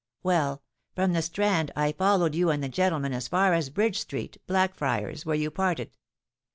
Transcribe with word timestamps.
"Well—from 0.23 1.13
the 1.13 1.21
Strand 1.21 1.69
I 1.75 1.91
followed 1.91 2.33
you 2.33 2.49
and 2.49 2.63
the 2.63 2.69
gentleman 2.69 3.13
as 3.13 3.27
far 3.27 3.53
as 3.53 3.69
Bridge 3.69 3.99
Street, 3.99 4.41
Blackfriars, 4.47 5.27
where 5.27 5.35
you 5.37 5.51
parted. 5.51 5.95